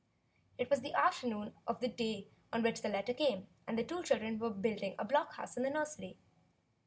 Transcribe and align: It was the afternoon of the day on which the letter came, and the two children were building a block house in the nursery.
It 0.57 0.71
was 0.71 0.81
the 0.81 0.95
afternoon 0.95 1.53
of 1.67 1.79
the 1.79 1.87
day 1.87 2.29
on 2.51 2.63
which 2.63 2.81
the 2.81 2.89
letter 2.89 3.13
came, 3.13 3.45
and 3.67 3.77
the 3.77 3.83
two 3.83 4.01
children 4.01 4.39
were 4.39 4.49
building 4.49 4.95
a 4.97 5.05
block 5.05 5.35
house 5.35 5.55
in 5.57 5.61
the 5.61 5.69
nursery. 5.69 6.17